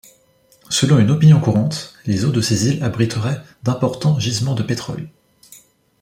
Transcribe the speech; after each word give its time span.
Selon 0.71 0.97
une 0.97 1.11
opinion 1.11 1.39
courante, 1.39 1.93
les 2.07 2.25
eaux 2.25 2.31
de 2.31 2.41
ces 2.41 2.67
îles 2.67 2.81
abriteraient 2.83 3.39
d'importants 3.61 4.19
gisements 4.19 4.55
de 4.55 4.63
pétrole. 4.63 5.11